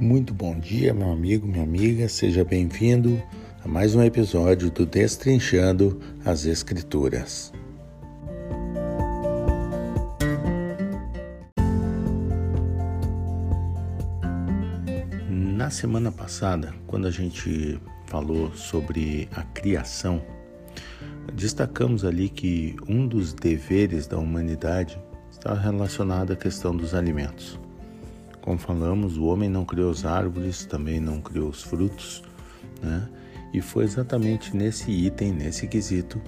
Muito 0.00 0.32
bom 0.32 0.56
dia, 0.56 0.94
meu 0.94 1.10
amigo, 1.10 1.44
minha 1.44 1.64
amiga, 1.64 2.08
seja 2.08 2.44
bem-vindo 2.44 3.20
a 3.64 3.66
mais 3.66 3.96
um 3.96 4.02
episódio 4.04 4.70
do 4.70 4.86
Destrinchando 4.86 6.00
as 6.24 6.44
Escrituras. 6.44 7.52
Na 15.28 15.68
semana 15.68 16.12
passada, 16.12 16.72
quando 16.86 17.08
a 17.08 17.10
gente 17.10 17.80
falou 18.06 18.52
sobre 18.54 19.28
a 19.34 19.42
criação, 19.42 20.22
destacamos 21.34 22.04
ali 22.04 22.28
que 22.28 22.76
um 22.88 23.04
dos 23.04 23.32
deveres 23.32 24.06
da 24.06 24.16
humanidade 24.16 24.96
está 25.28 25.54
relacionado 25.54 26.32
à 26.32 26.36
questão 26.36 26.76
dos 26.76 26.94
alimentos. 26.94 27.58
Como 28.40 28.58
falamos, 28.58 29.16
o 29.16 29.24
homem 29.24 29.48
não 29.48 29.64
criou 29.64 29.90
as 29.90 30.04
árvores, 30.04 30.64
também 30.64 31.00
não 31.00 31.20
criou 31.20 31.48
os 31.48 31.62
frutos, 31.62 32.22
né? 32.82 33.08
E 33.52 33.60
foi 33.60 33.84
exatamente 33.84 34.56
nesse 34.56 34.90
item, 34.90 35.32
nesse 35.32 35.66
quesito, 35.66 36.20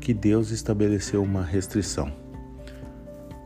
que 0.00 0.12
Deus 0.12 0.50
estabeleceu 0.50 1.22
uma 1.22 1.44
restrição. 1.44 2.12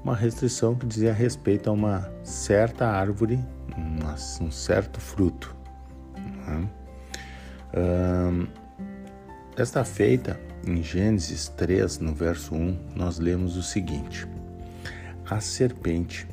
Uma 0.02 0.16
restrição 0.16 0.74
que 0.74 0.86
dizia 0.86 1.12
respeito 1.12 1.68
a 1.68 1.72
uma 1.72 2.10
certa 2.22 2.86
árvore, 2.86 3.38
um 4.40 4.50
certo 4.50 5.00
fruto. 5.00 5.54
Né? 6.46 6.68
esta 9.56 9.84
feita, 9.84 10.40
em 10.66 10.82
Gênesis 10.82 11.48
3, 11.48 11.98
no 11.98 12.14
verso 12.14 12.54
1, 12.54 12.78
nós 12.96 13.18
lemos 13.18 13.56
o 13.56 13.62
seguinte: 13.62 14.26
A 15.28 15.40
serpente 15.40 16.26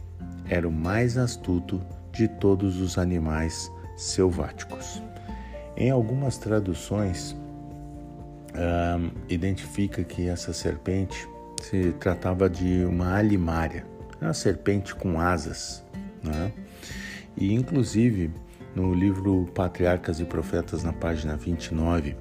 era 0.50 0.68
o 0.68 0.72
mais 0.72 1.18
astuto 1.18 1.82
de 2.12 2.28
todos 2.28 2.80
os 2.80 2.98
animais 2.98 3.72
selváticos. 3.96 5.02
Em 5.76 5.92
algumas 5.92 6.38
traduções, 6.38 7.36
identifica 9.30 10.04
que 10.04 10.28
essa 10.28 10.52
serpente 10.52 11.28
se 11.62 11.92
tratava 12.00 12.50
de 12.50 12.86
uma 12.86 13.16
alimária, 13.16 13.86
uma 14.20 14.34
serpente 14.34 14.96
com 14.96 15.20
asas. 15.20 15.84
Né? 16.24 16.52
E, 17.36 17.54
inclusive, 17.54 18.32
no 18.76 18.94
livro 18.94 19.48
Patriarcas 19.54 20.20
e 20.20 20.26
Profetas, 20.26 20.84
na 20.84 20.94
página 20.94 21.36
29, 21.36 22.16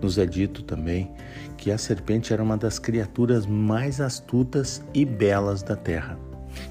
nos 0.00 0.16
é 0.16 0.26
dito 0.26 0.62
também 0.62 1.10
que 1.56 1.72
a 1.72 1.78
serpente 1.78 2.32
era 2.32 2.42
uma 2.42 2.56
das 2.56 2.78
criaturas 2.78 3.46
mais 3.46 4.00
astutas 4.00 4.82
e 4.94 5.04
belas 5.04 5.62
da 5.62 5.76
terra 5.76 6.29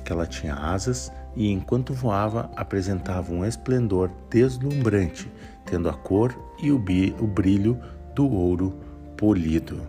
que 0.10 0.14
ela 0.14 0.26
tinha 0.26 0.56
asas 0.56 1.12
e, 1.36 1.52
enquanto 1.52 1.94
voava, 1.94 2.50
apresentava 2.56 3.32
um 3.32 3.46
esplendor 3.46 4.10
deslumbrante, 4.28 5.32
tendo 5.68 5.88
a 5.88 5.94
cor 5.94 6.36
e 6.60 6.72
o 6.72 6.80
brilho 6.80 7.80
do 8.16 8.28
ouro 8.28 8.76
polido. 9.16 9.80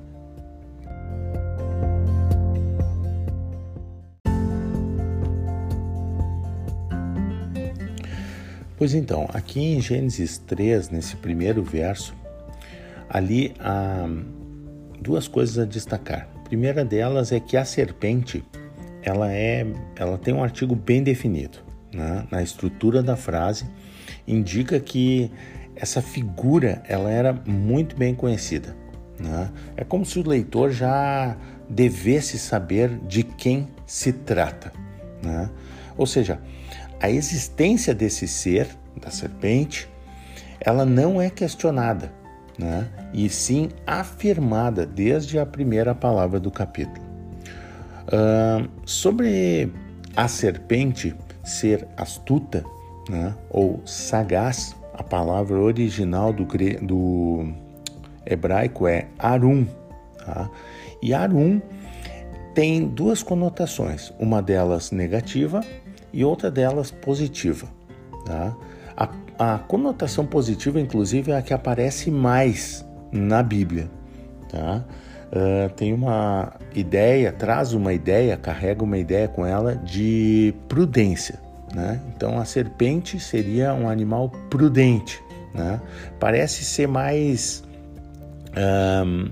Pois 8.76 8.92
então, 8.92 9.26
aqui 9.32 9.60
em 9.60 9.80
Gênesis 9.80 10.36
3, 10.36 10.90
nesse 10.90 11.16
primeiro 11.16 11.62
verso, 11.62 12.14
ali 13.08 13.54
há 13.58 14.06
duas 15.00 15.26
coisas 15.26 15.58
a 15.58 15.64
destacar. 15.64 16.28
A 16.36 16.40
primeira 16.40 16.84
delas 16.84 17.32
é 17.32 17.40
que 17.40 17.56
a 17.56 17.64
serpente 17.64 18.44
ela 19.02 19.32
é, 19.32 19.66
ela 19.96 20.18
tem 20.18 20.34
um 20.34 20.42
artigo 20.42 20.74
bem 20.74 21.02
definido, 21.02 21.58
né? 21.92 22.26
na 22.30 22.42
estrutura 22.42 23.02
da 23.02 23.16
frase 23.16 23.66
indica 24.26 24.78
que 24.78 25.30
essa 25.74 26.02
figura 26.02 26.82
ela 26.86 27.10
era 27.10 27.32
muito 27.32 27.96
bem 27.96 28.14
conhecida. 28.14 28.76
Né? 29.18 29.50
É 29.76 29.84
como 29.84 30.04
se 30.04 30.18
o 30.18 30.28
leitor 30.28 30.70
já 30.70 31.36
devesse 31.68 32.38
saber 32.38 32.98
de 33.06 33.22
quem 33.22 33.68
se 33.86 34.12
trata. 34.12 34.72
Né? 35.22 35.50
Ou 35.96 36.06
seja, 36.06 36.40
a 37.00 37.10
existência 37.10 37.94
desse 37.94 38.26
ser, 38.28 38.68
da 39.00 39.10
serpente, 39.10 39.88
ela 40.60 40.84
não 40.84 41.20
é 41.20 41.30
questionada, 41.30 42.12
né? 42.58 42.88
e 43.12 43.28
sim 43.28 43.70
afirmada 43.86 44.84
desde 44.84 45.38
a 45.38 45.46
primeira 45.46 45.94
palavra 45.94 46.38
do 46.38 46.50
capítulo. 46.50 47.09
Sobre 48.84 49.72
a 50.16 50.28
serpente 50.28 51.14
ser 51.44 51.86
astuta 51.96 52.64
né, 53.08 53.34
ou 53.50 53.80
sagaz, 53.84 54.76
a 54.94 55.02
palavra 55.02 55.58
original 55.58 56.32
do, 56.32 56.46
do 56.82 57.52
hebraico 58.26 58.86
é 58.86 59.08
arum. 59.18 59.66
Tá? 60.18 60.50
E 61.02 61.14
arum 61.14 61.60
tem 62.54 62.86
duas 62.86 63.22
conotações, 63.22 64.12
uma 64.18 64.42
delas 64.42 64.90
negativa 64.90 65.60
e 66.12 66.24
outra 66.24 66.50
delas 66.50 66.90
positiva. 66.90 67.66
Tá? 68.26 68.56
A, 68.96 69.08
a 69.38 69.58
conotação 69.58 70.26
positiva, 70.26 70.80
inclusive, 70.80 71.32
é 71.32 71.36
a 71.36 71.42
que 71.42 71.54
aparece 71.54 72.10
mais 72.10 72.84
na 73.10 73.42
Bíblia. 73.42 73.90
Tá? 74.48 74.84
Uh, 75.32 75.68
tem 75.74 75.92
uma 75.92 76.52
ideia, 76.74 77.32
traz 77.32 77.72
uma 77.72 77.92
ideia, 77.92 78.36
carrega 78.36 78.82
uma 78.82 78.98
ideia 78.98 79.28
com 79.28 79.44
ela 79.44 79.76
de 79.76 80.54
prudência. 80.68 81.40
Né? 81.74 82.00
Então 82.14 82.38
a 82.38 82.44
serpente 82.44 83.18
seria 83.20 83.72
um 83.74 83.88
animal 83.88 84.30
prudente. 84.48 85.22
Né? 85.54 85.80
Parece 86.18 86.64
ser 86.64 86.86
mais. 86.86 87.62
Um, 88.56 89.30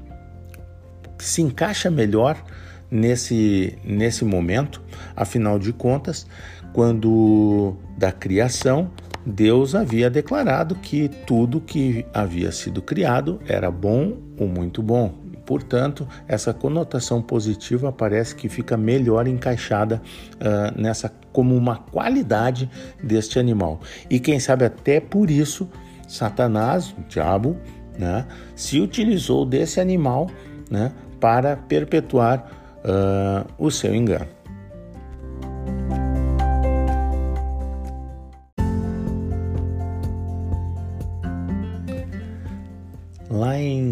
se 1.19 1.43
encaixa 1.43 1.91
melhor 1.91 2.41
nesse, 2.89 3.77
nesse 3.85 4.25
momento, 4.25 4.81
afinal 5.17 5.59
de 5.59 5.73
contas, 5.73 6.27
quando 6.73 7.77
da 7.97 8.13
criação, 8.13 8.91
Deus 9.27 9.75
havia 9.75 10.09
declarado 10.09 10.77
que 10.77 11.09
tudo 11.27 11.61
que 11.61 12.07
havia 12.15 12.53
sido 12.53 12.81
criado 12.81 13.41
era 13.47 13.71
bom 13.71 14.17
ou 14.39 14.47
muito 14.47 14.81
bom. 14.81 15.13
Portanto, 15.49 16.07
essa 16.29 16.53
conotação 16.53 17.23
positiva 17.23 17.91
parece 17.91 18.35
que 18.35 18.51
fica 18.51 18.77
melhor 18.77 19.27
encaixada 19.27 20.03
uh, 20.35 20.79
nessa 20.79 21.11
como 21.33 21.57
uma 21.57 21.79
qualidade 21.79 22.71
deste 23.03 23.39
animal. 23.39 23.81
E 24.11 24.21
quem 24.21 24.39
sabe 24.39 24.67
até 24.67 25.01
por 25.01 25.31
isso 25.31 25.67
Satanás, 26.07 26.95
o 26.99 27.01
diabo, 27.09 27.57
né, 27.99 28.27
se 28.55 28.79
utilizou 28.79 29.47
desse 29.47 29.81
animal 29.81 30.31
né, 30.71 30.93
para 31.19 31.57
perpetuar 31.57 32.47
uh, 32.85 33.51
o 33.57 33.71
seu 33.71 33.95
engano. 33.95 34.29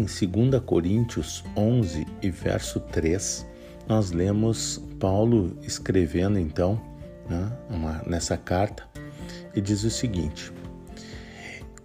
2 0.07 0.61
Coríntios 0.65 1.43
11 1.55 2.07
e 2.21 2.31
verso 2.31 2.79
3, 2.79 3.45
nós 3.89 4.11
lemos 4.11 4.81
Paulo 4.99 5.57
escrevendo 5.61 6.39
então 6.39 6.81
né, 7.29 7.51
uma, 7.69 8.01
nessa 8.07 8.37
carta 8.37 8.83
e 9.53 9.59
diz 9.59 9.83
o 9.83 9.89
seguinte: 9.89 10.53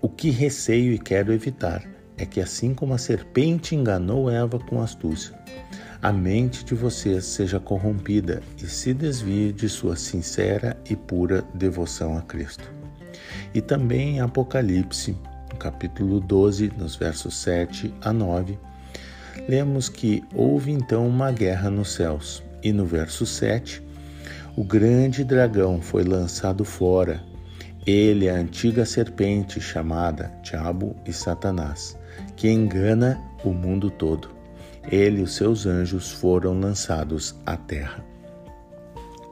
O 0.00 0.08
que 0.08 0.30
receio 0.30 0.92
e 0.92 0.98
quero 1.00 1.32
evitar 1.32 1.84
é 2.16 2.24
que, 2.24 2.40
assim 2.40 2.72
como 2.72 2.94
a 2.94 2.98
serpente 2.98 3.74
enganou 3.74 4.30
Eva 4.30 4.60
com 4.60 4.80
astúcia, 4.80 5.36
a 6.00 6.12
mente 6.12 6.64
de 6.64 6.76
vocês 6.76 7.24
seja 7.24 7.58
corrompida 7.58 8.40
e 8.62 8.66
se 8.68 8.94
desvie 8.94 9.52
de 9.52 9.68
sua 9.68 9.96
sincera 9.96 10.80
e 10.88 10.94
pura 10.94 11.42
devoção 11.54 12.16
a 12.16 12.22
Cristo. 12.22 12.70
E 13.52 13.60
também 13.60 14.16
em 14.16 14.20
Apocalipse 14.20 15.16
no 15.52 15.58
capítulo 15.58 16.18
12, 16.18 16.72
nos 16.76 16.96
versos 16.96 17.36
7 17.36 17.94
a 18.00 18.12
9, 18.12 18.58
lemos 19.48 19.88
que 19.88 20.24
houve 20.34 20.72
então 20.72 21.06
uma 21.06 21.30
guerra 21.30 21.70
nos 21.70 21.92
céus, 21.92 22.42
e 22.62 22.72
no 22.72 22.86
verso 22.86 23.26
7, 23.26 23.82
o 24.56 24.64
grande 24.64 25.24
dragão 25.24 25.80
foi 25.80 26.04
lançado 26.04 26.64
fora. 26.64 27.22
Ele 27.86 28.28
a 28.28 28.34
antiga 28.34 28.84
serpente 28.84 29.60
chamada 29.60 30.32
Diabo 30.42 30.96
e 31.04 31.12
Satanás, 31.12 31.98
que 32.36 32.48
engana 32.48 33.20
o 33.44 33.52
mundo 33.52 33.90
todo. 33.90 34.30
Ele 34.90 35.20
e 35.20 35.22
os 35.22 35.34
seus 35.34 35.66
anjos 35.66 36.10
foram 36.12 36.58
lançados 36.58 37.34
à 37.44 37.56
terra. 37.56 38.04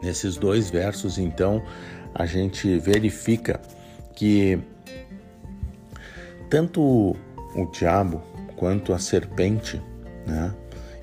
Nesses 0.03 0.37
dois 0.37 0.71
versos, 0.71 1.19
então, 1.19 1.63
a 2.15 2.25
gente 2.27 2.79
verifica 2.79 3.61
que 4.15 4.59
tanto 6.51 7.17
o 7.55 7.67
diabo 7.73 8.21
quanto 8.57 8.93
a 8.93 8.99
serpente, 8.99 9.81
né, 10.27 10.53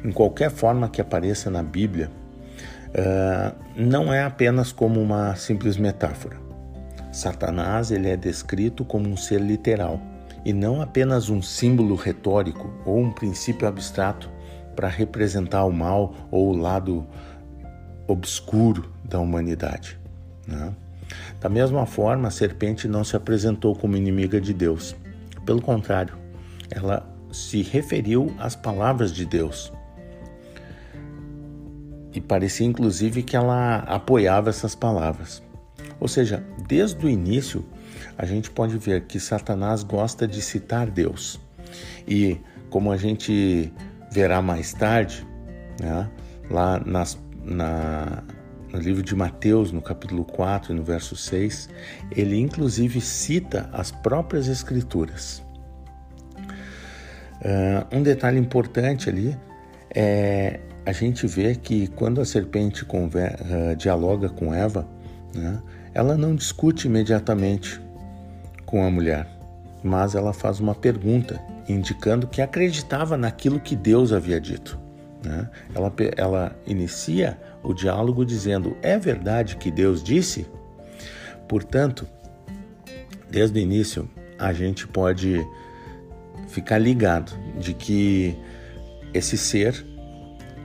em 0.04 0.12
qualquer 0.12 0.52
forma 0.52 0.90
que 0.90 1.02
apareça 1.02 1.50
na 1.50 1.64
Bíblia, 1.64 2.12
uh, 2.90 3.56
não 3.76 4.14
é 4.14 4.24
apenas 4.24 4.72
como 4.72 5.02
uma 5.02 5.36
simples 5.36 5.78
metáfora. 5.78 6.38
Satanás 7.12 7.90
ele 7.90 8.10
é 8.10 8.18
descrito 8.18 8.86
como 8.86 9.10
um 9.10 9.18
ser 9.18 9.42
literal 9.42 10.00
e 10.46 10.54
não 10.54 10.82
apenas 10.82 11.30
um 11.30 11.42
símbolo 11.42 11.96
retórico 11.96 12.70
ou 12.86 13.00
um 13.00 13.12
princípio 13.12 13.68
abstrato 13.68 14.30
para 14.76 14.88
representar 14.88 15.66
o 15.66 15.72
mal 15.72 16.14
ou 16.30 16.50
o 16.50 16.56
lado 16.56 17.08
obscuro 18.08 18.92
da 19.04 19.20
humanidade. 19.20 20.00
Né? 20.46 20.72
Da 21.42 21.50
mesma 21.50 21.86
forma, 21.86 22.28
a 22.28 22.32
serpente 22.32 22.88
não 22.88 23.04
se 23.04 23.16
apresentou 23.16 23.76
como 23.76 23.98
inimiga 23.98 24.40
de 24.40 24.54
Deus. 24.54 24.96
Pelo 25.48 25.62
contrário, 25.62 26.14
ela 26.70 27.10
se 27.32 27.62
referiu 27.62 28.36
às 28.38 28.54
palavras 28.54 29.14
de 29.14 29.26
Deus. 29.26 29.72
E 32.14 32.20
parecia 32.20 32.68
inclusive 32.68 33.24
que 33.24 33.38
ela 33.38 33.78
apoiava 33.78 34.50
essas 34.50 34.76
palavras. 34.76 35.42
Ou 36.02 36.08
seja, 36.10 36.46
desde 36.68 37.06
o 37.06 37.10
início, 37.10 37.66
a 38.18 38.26
gente 38.26 38.52
pode 38.52 38.78
ver 38.78 39.06
que 39.06 39.22
Satanás 39.22 39.84
gosta 39.84 40.28
de 40.28 40.42
citar 40.42 40.92
Deus. 40.92 41.40
E 42.06 42.42
como 42.70 42.92
a 42.92 42.98
gente 42.98 43.72
verá 44.12 44.42
mais 44.42 44.74
tarde, 44.74 45.26
né, 45.80 46.10
lá 46.52 46.78
nas, 46.86 47.18
na, 47.42 48.22
no 48.72 48.80
livro 48.80 49.02
de 49.02 49.16
Mateus, 49.16 49.72
no 49.72 49.82
capítulo 49.82 50.26
4 50.26 50.74
no 50.74 50.84
verso 50.84 51.16
6, 51.16 51.70
ele 52.12 52.38
inclusive 52.40 53.00
cita 53.00 53.70
as 53.72 53.92
próprias 53.92 54.48
Escrituras. 54.48 55.44
Uh, 57.40 57.96
um 57.96 58.02
detalhe 58.02 58.40
importante 58.40 59.10
ali 59.10 59.38
é 59.94 60.60
a 60.86 60.92
gente 60.92 61.28
ver 61.28 61.58
que 61.58 61.88
quando 61.88 62.22
a 62.22 62.26
serpente 62.26 62.84
uh, 62.84 63.76
dialoga 63.76 64.30
com 64.30 64.54
Eva, 64.54 64.88
né, 65.34 65.62
ela 65.94 66.18
não 66.18 66.36
discute 66.36 66.88
imediatamente 66.88 67.82
com 68.66 68.84
a 68.84 68.90
mulher, 68.90 69.28
mas 69.84 70.16
ela 70.16 70.34
faz 70.34 70.60
uma 70.60 70.76
pergunta 70.76 71.42
indicando 71.68 72.28
que 72.28 72.42
acreditava 72.42 73.18
naquilo 73.18 73.60
que 73.60 73.76
Deus 73.76 74.12
havia 74.12 74.40
dito. 74.40 74.80
Né? 75.24 75.50
Ela, 75.74 75.94
ela 76.16 76.56
inicia 76.66 77.38
o 77.68 77.74
diálogo 77.74 78.26
dizendo: 78.26 78.78
É 78.82 78.98
verdade 78.98 79.58
que 79.58 79.70
Deus 79.70 80.02
disse? 80.04 80.48
Portanto, 81.48 82.08
desde 83.30 83.60
o 83.60 83.62
início, 83.62 84.10
a 84.40 84.54
gente 84.54 84.88
pode 84.88 85.46
ficar 86.48 86.78
ligado 86.78 87.32
de 87.60 87.74
que 87.74 88.38
esse 89.14 89.38
ser 89.38 89.86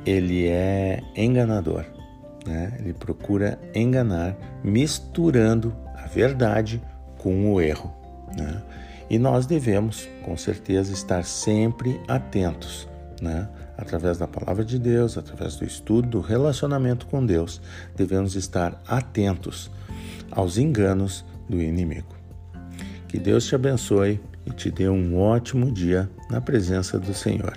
ele 0.05 0.47
é 0.47 1.01
enganador, 1.17 1.85
né? 2.47 2.77
Ele 2.79 2.93
procura 2.93 3.59
enganar, 3.75 4.37
misturando 4.63 5.75
a 5.97 6.07
verdade 6.07 6.83
com 7.19 7.53
o 7.53 7.61
erro, 7.61 7.93
né? 8.37 8.63
E 9.09 9.19
nós 9.19 9.47
devemos, 9.47 10.09
com 10.23 10.37
certeza, 10.37 10.93
estar 10.93 11.25
sempre 11.25 12.01
atentos, 12.09 12.89
né? 13.23 13.49
Através 13.79 14.19
da 14.19 14.27
palavra 14.27 14.65
de 14.65 14.79
Deus, 14.79 15.17
através 15.17 15.55
do 15.55 15.65
estudo, 15.65 16.09
do 16.09 16.21
relacionamento 16.21 17.07
com 17.07 17.25
Deus, 17.25 17.61
devemos 17.97 18.35
estar 18.35 18.83
atentos 18.87 19.71
aos 20.31 20.59
enganos 20.59 21.25
do 21.49 21.63
inimigo. 21.63 22.15
Que 23.07 23.19
Deus 23.19 23.47
te 23.47 23.55
abençoe 23.55 24.21
e 24.45 24.51
te 24.51 24.71
dê 24.71 24.89
um 24.89 25.17
ótimo 25.19 25.71
dia 25.71 26.11
na 26.29 26.41
presença 26.41 26.99
do 26.99 27.15
Senhor. 27.15 27.57